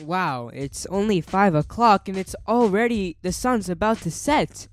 [0.00, 4.68] Wow, it's only 5 o'clock and it's already the sun's about to set.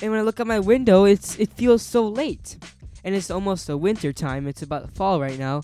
[0.00, 2.56] And when I look at my window, it's it feels so late.
[3.04, 4.46] And it's almost the winter time.
[4.46, 5.62] It's about fall right now.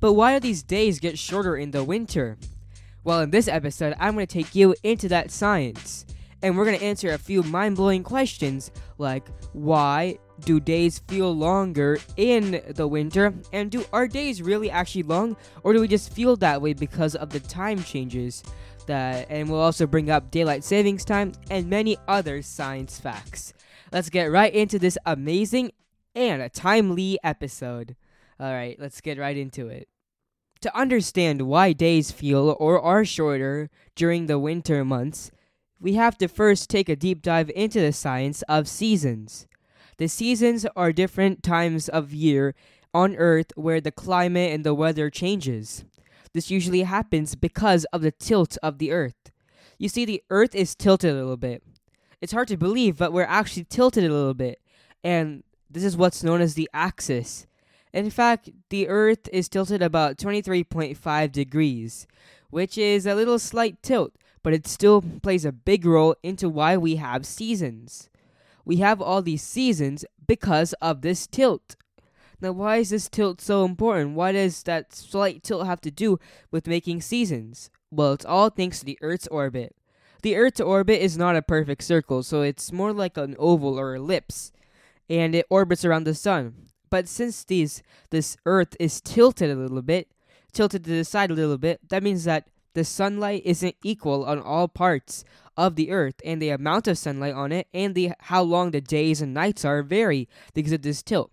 [0.00, 2.36] But why do these days get shorter in the winter?
[3.04, 6.04] Well, in this episode, I'm going to take you into that science.
[6.42, 11.98] And we're going to answer a few mind-blowing questions like why do days feel longer
[12.16, 13.34] in the winter?
[13.52, 15.36] And do our days really actually long?
[15.62, 18.42] Or do we just feel that way because of the time changes?
[18.86, 23.54] That and we'll also bring up daylight savings time and many other science facts.
[23.92, 25.72] Let's get right into this amazing
[26.14, 27.96] and a timely episode.
[28.40, 29.88] Alright, let's get right into it.
[30.60, 35.30] To understand why days feel or are shorter during the winter months,
[35.80, 39.46] we have to first take a deep dive into the science of seasons.
[39.96, 42.54] The seasons are different times of year
[42.92, 45.84] on Earth where the climate and the weather changes.
[46.32, 49.30] This usually happens because of the tilt of the Earth.
[49.78, 51.62] You see, the Earth is tilted a little bit.
[52.20, 54.60] It's hard to believe, but we're actually tilted a little bit.
[55.04, 57.46] And this is what's known as the axis.
[57.92, 62.08] In fact, the Earth is tilted about 23.5 degrees,
[62.50, 66.76] which is a little slight tilt, but it still plays a big role into why
[66.76, 68.08] we have seasons
[68.64, 71.76] we have all these seasons because of this tilt.
[72.40, 74.16] Now, why is this tilt so important?
[74.16, 76.18] Why does that slight tilt have to do
[76.50, 77.70] with making seasons?
[77.90, 79.74] Well, it's all thanks to the Earth's orbit.
[80.22, 83.94] The Earth's orbit is not a perfect circle, so it's more like an oval or
[83.94, 84.52] ellipse,
[85.08, 86.68] and it orbits around the sun.
[86.90, 90.08] But since these this Earth is tilted a little bit,
[90.52, 94.40] tilted to the side a little bit, that means that the sunlight isn't equal on
[94.40, 95.24] all parts
[95.56, 98.80] of the earth and the amount of sunlight on it and the how long the
[98.80, 101.30] days and nights are vary because of this tilt.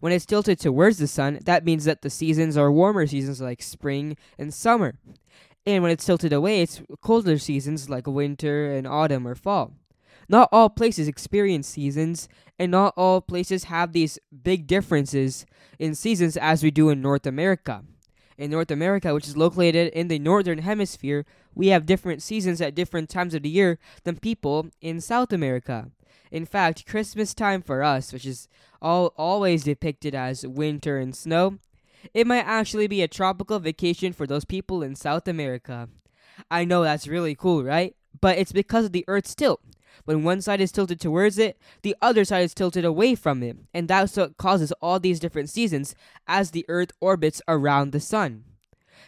[0.00, 3.62] When it's tilted towards the sun, that means that the seasons are warmer seasons like
[3.62, 4.98] spring and summer.
[5.66, 9.72] And when it's tilted away, it's colder seasons like winter and autumn or fall.
[10.28, 12.28] Not all places experience seasons,
[12.58, 15.46] and not all places have these big differences
[15.78, 17.82] in seasons as we do in North America
[18.36, 21.24] in North America, which is located in the northern hemisphere,
[21.54, 25.90] we have different seasons at different times of the year than people in South America.
[26.30, 28.48] In fact, Christmas time for us, which is
[28.82, 31.58] all always depicted as winter and snow,
[32.12, 35.88] it might actually be a tropical vacation for those people in South America.
[36.50, 37.94] I know that's really cool, right?
[38.20, 39.60] But it's because of the Earth's tilt.
[40.04, 43.56] When one side is tilted towards it, the other side is tilted away from it,
[43.72, 45.94] and that's what causes all these different seasons
[46.26, 48.44] as the Earth orbits around the Sun.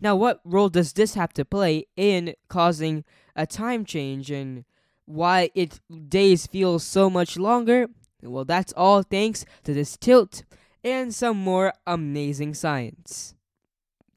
[0.00, 3.04] Now, what role does this have to play in causing
[3.34, 4.64] a time change and
[5.06, 7.88] why it days feel so much longer?
[8.22, 10.44] Well, that's all thanks to this tilt
[10.84, 13.34] and some more amazing science.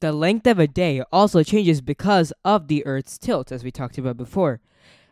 [0.00, 3.96] The length of a day also changes because of the Earth's tilt, as we talked
[3.96, 4.60] about before.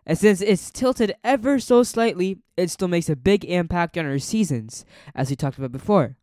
[0.04, 4.18] And since it's tilted ever so slightly, it still makes a big impact on our
[4.18, 6.16] seasons, as we talked about before.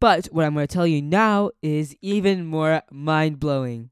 [0.00, 3.90] But what I'm going to tell you now is even more mind blowing.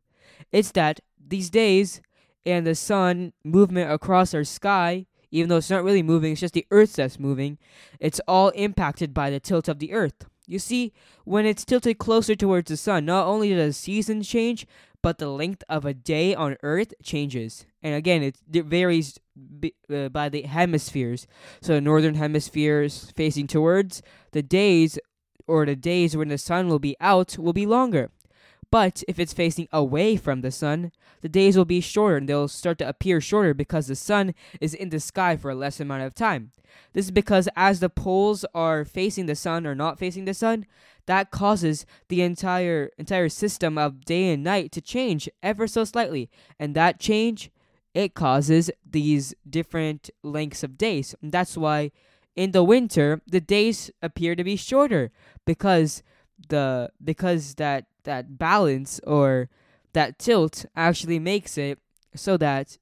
[0.52, 2.00] It's that these days
[2.44, 6.54] and the sun movement across our sky, even though it's not really moving, it's just
[6.54, 7.58] the earth that's moving,
[7.98, 10.26] it's all impacted by the tilt of the earth.
[10.46, 10.92] You see,
[11.24, 14.66] when it's tilted closer towards the sun, not only does seasons change,
[15.02, 17.66] but the length of a day on Earth changes.
[17.82, 19.18] And again, it, it varies
[19.90, 21.26] uh, by the hemispheres.
[21.60, 24.98] So, the northern hemisphere is facing towards the days,
[25.46, 28.10] or the days when the sun will be out, will be longer.
[28.72, 32.48] But if it's facing away from the sun, the days will be shorter and they'll
[32.48, 36.04] start to appear shorter because the sun is in the sky for a less amount
[36.04, 36.52] of time.
[36.94, 40.64] This is because as the poles are facing the sun or not facing the sun,
[41.04, 46.30] that causes the entire entire system of day and night to change ever so slightly.
[46.58, 47.50] And that change
[47.94, 51.14] it causes these different lengths of days.
[51.22, 51.92] And that's why
[52.34, 55.10] in the winter the days appear to be shorter
[55.44, 56.02] because
[56.48, 59.48] the because that that balance or
[59.92, 61.78] that tilt actually makes it
[62.14, 62.78] so that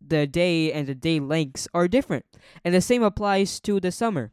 [0.00, 2.24] the day and the day lengths are different.
[2.64, 4.32] And the same applies to the summer.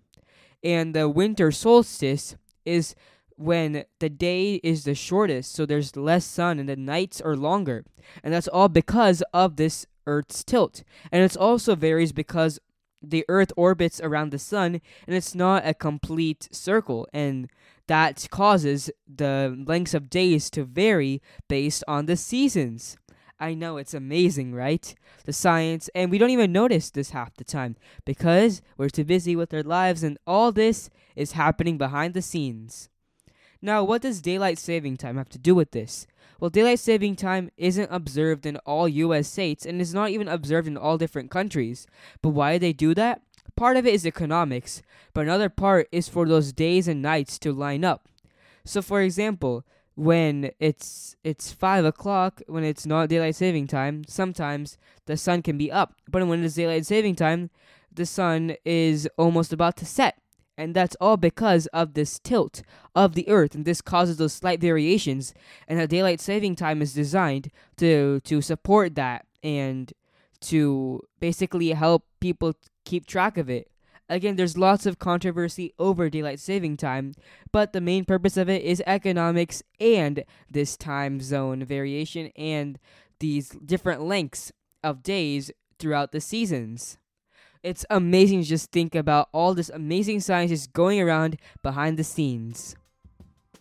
[0.63, 2.35] And the winter solstice
[2.65, 2.95] is
[3.35, 7.83] when the day is the shortest, so there's less sun and the nights are longer.
[8.23, 10.83] And that's all because of this Earth's tilt.
[11.11, 12.59] And it also varies because
[13.01, 17.07] the Earth orbits around the sun and it's not a complete circle.
[17.13, 17.49] And
[17.87, 22.97] that causes the lengths of days to vary based on the seasons.
[23.39, 24.95] I know it's amazing, right?
[25.25, 29.35] The science, and we don't even notice this half the time because we're too busy
[29.35, 32.89] with our lives, and all this is happening behind the scenes.
[33.65, 36.05] Now, what does daylight saving time have to do with this?
[36.37, 40.67] Well, daylight saving time isn't observed in all US states and is not even observed
[40.67, 41.87] in all different countries.
[42.21, 43.21] But why do they do that?
[43.55, 44.81] Part of it is economics,
[45.13, 48.09] but another part is for those days and nights to line up.
[48.65, 49.63] So, for example,
[49.95, 54.75] when it's it's five o'clock when it's not daylight saving time sometimes
[55.05, 57.51] the sun can be up but when it's daylight saving time
[57.93, 60.17] the sun is almost about to set
[60.57, 62.61] and that's all because of this tilt
[62.95, 65.33] of the earth and this causes those slight variations
[65.67, 69.93] and how daylight saving time is designed to to support that and
[70.39, 72.53] to basically help people
[72.85, 73.67] keep track of it
[74.09, 77.13] Again, there's lots of controversy over daylight saving time,
[77.51, 82.77] but the main purpose of it is economics and this time zone variation and
[83.19, 84.51] these different lengths
[84.83, 86.97] of days throughout the seasons.
[87.63, 92.03] It's amazing to just think about all this amazing science just going around behind the
[92.03, 92.75] scenes.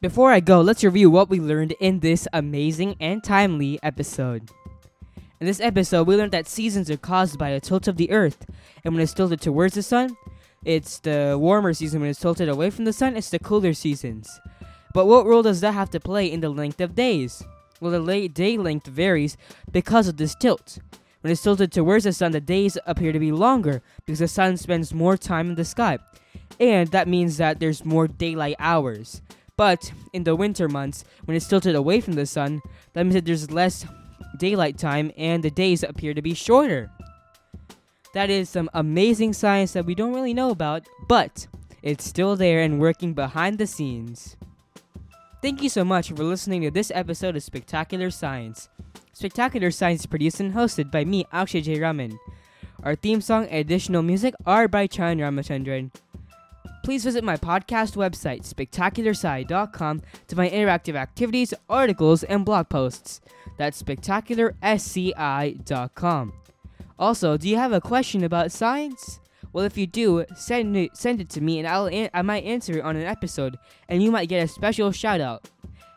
[0.01, 4.51] Before I go, let's review what we learned in this amazing and timely episode.
[5.39, 8.45] In this episode, we learned that seasons are caused by the tilt of the earth,
[8.83, 10.17] and when it's tilted towards the sun,
[10.65, 12.01] it's the warmer season.
[12.01, 14.41] When it's tilted away from the sun, it's the cooler seasons.
[14.95, 17.45] But what role does that have to play in the length of days?
[17.81, 19.37] Well, the day length varies
[19.71, 20.81] because of this tilt.
[21.23, 24.57] When it's tilted towards the sun, the days appear to be longer because the sun
[24.57, 25.99] spends more time in the sky.
[26.59, 29.23] And that means that there's more daylight hours.
[29.57, 32.61] But in the winter months, when it's tilted away from the sun,
[32.93, 33.87] that means that there's less
[34.37, 36.91] daylight time and the days appear to be shorter.
[38.15, 41.47] That is some amazing science that we don't really know about, but
[41.83, 44.37] it's still there and working behind the scenes.
[45.41, 48.69] Thank you so much for listening to this episode of Spectacular Science.
[49.13, 51.79] Spectacular Science produced and hosted by me, Akshay J.
[51.79, 52.19] Raman.
[52.83, 55.93] Our theme song and additional music are by Chan Ramachandran.
[56.83, 63.21] Please visit my podcast website, spectacularsci.com, to find interactive activities, articles, and blog posts.
[63.57, 66.33] That's spectacularsci.com.
[66.99, 69.21] Also, do you have a question about science?
[69.53, 72.45] Well, if you do, send it, send it to me and I'll an- I might
[72.45, 73.59] answer it on an episode,
[73.89, 75.49] and you might get a special shout out.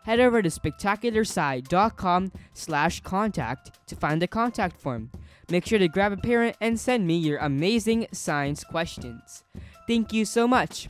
[0.05, 5.09] Head over to spectacularsci.com slash contact to find the contact form.
[5.49, 9.43] Make sure to grab a parent and send me your amazing science questions.
[9.87, 10.89] Thank you so much.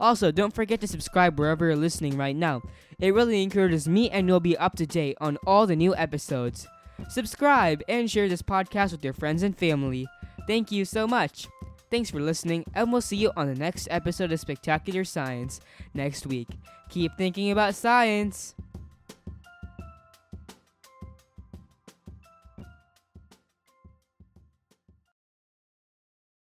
[0.00, 2.60] Also, don't forget to subscribe wherever you're listening right now.
[2.98, 6.66] It really encourages me and you'll be up to date on all the new episodes.
[7.08, 10.06] Subscribe and share this podcast with your friends and family.
[10.46, 11.46] Thank you so much.
[11.88, 15.60] Thanks for listening, and we'll see you on the next episode of Spectacular Science
[15.94, 16.48] next week.
[16.88, 18.56] Keep thinking about science.